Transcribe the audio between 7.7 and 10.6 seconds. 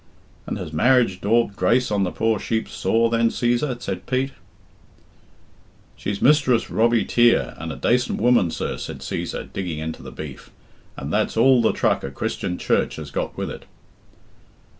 a dacent woman, sir," said Cæsar, digging into the beef,